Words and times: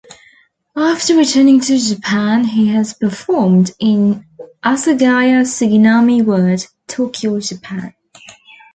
After 0.75 1.15
returning 1.15 1.59
to 1.59 1.77
Japan, 1.77 2.43
he 2.45 2.69
has 2.69 2.95
performed 2.95 3.69
in 3.77 4.25
Asagaya 4.65 5.43
Suginami 5.45 6.23
word, 6.25 6.65
Tokyo 6.87 7.39
Japan. 7.39 7.93